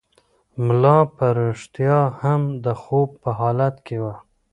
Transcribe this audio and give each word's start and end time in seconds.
ملا 0.65 0.97
په 1.15 1.25
رښتیا 1.39 1.99
هم 2.21 2.41
د 2.65 2.67
خوب 2.81 3.09
په 3.23 3.29
حالت 3.39 3.75
کې 3.87 3.97
و. 4.03 4.05